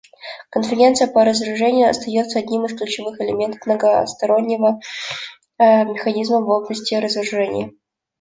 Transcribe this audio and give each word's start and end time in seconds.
Конференция 0.49 1.05
по 1.07 1.23
разоружению 1.23 1.87
остается 1.87 2.39
одним 2.39 2.65
из 2.65 2.75
ключевых 2.75 3.21
элементов 3.21 3.63
многостороннего 3.67 4.79
механизма 5.59 6.41
в 6.41 6.49
области 6.49 6.95
разоружения. 6.95 7.71